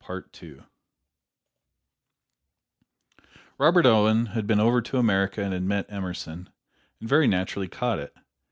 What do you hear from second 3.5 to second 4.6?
Robert Owen had been